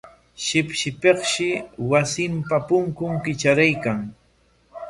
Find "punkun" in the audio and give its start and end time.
2.67-3.13